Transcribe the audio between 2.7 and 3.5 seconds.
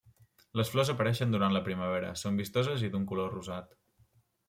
i d’un color